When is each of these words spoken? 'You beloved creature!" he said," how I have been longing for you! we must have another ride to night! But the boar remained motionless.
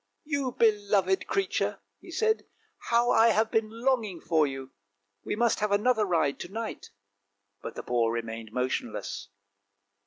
'You 0.35 0.53
beloved 0.53 1.27
creature!" 1.27 1.77
he 2.01 2.09
said," 2.09 2.47
how 2.89 3.11
I 3.11 3.27
have 3.27 3.51
been 3.51 3.69
longing 3.69 4.19
for 4.19 4.47
you! 4.47 4.71
we 5.23 5.35
must 5.35 5.59
have 5.59 5.71
another 5.71 6.05
ride 6.07 6.39
to 6.39 6.51
night! 6.51 6.89
But 7.61 7.75
the 7.75 7.83
boar 7.83 8.11
remained 8.11 8.51
motionless. 8.51 9.27